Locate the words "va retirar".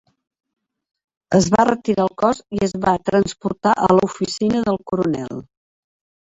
1.55-2.05